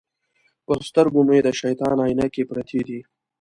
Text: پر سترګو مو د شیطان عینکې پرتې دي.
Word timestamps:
پر 0.65 0.79
سترګو 0.89 1.21
مو 1.27 1.35
د 1.45 1.49
شیطان 1.59 1.97
عینکې 2.05 2.43
پرتې 2.49 2.79
دي. 2.87 2.99